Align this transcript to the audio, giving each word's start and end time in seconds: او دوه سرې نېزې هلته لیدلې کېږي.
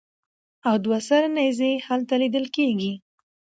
او 0.67 0.75
دوه 0.85 0.99
سرې 1.07 1.29
نېزې 1.37 1.71
هلته 1.87 2.13
لیدلې 2.21 2.49
کېږي. 2.55 2.93